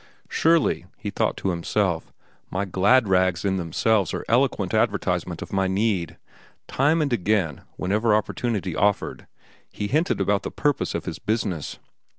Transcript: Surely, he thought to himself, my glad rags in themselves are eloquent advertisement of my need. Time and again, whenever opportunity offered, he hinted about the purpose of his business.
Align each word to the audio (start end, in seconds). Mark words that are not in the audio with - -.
Surely, 0.29 0.87
he 0.97 1.11
thought 1.11 1.37
to 1.37 1.51
himself, 1.51 2.11
my 2.49 2.65
glad 2.65 3.07
rags 3.07 3.45
in 3.45 3.57
themselves 3.57 4.15
are 4.15 4.25
eloquent 4.27 4.73
advertisement 4.73 5.43
of 5.43 5.53
my 5.53 5.67
need. 5.67 6.17
Time 6.67 7.03
and 7.03 7.13
again, 7.13 7.61
whenever 7.77 8.15
opportunity 8.15 8.75
offered, 8.75 9.27
he 9.71 9.85
hinted 9.85 10.19
about 10.19 10.41
the 10.41 10.49
purpose 10.49 10.95
of 10.95 11.05
his 11.05 11.19
business. 11.19 11.77